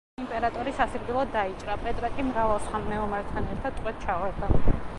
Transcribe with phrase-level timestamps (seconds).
[0.21, 4.55] იმპერატორი სასიკვდილოდ დაიჭრა, პეტრე კი, მრავალ სხვა მეომართან ერთად, ტყვედ ჩავარდა.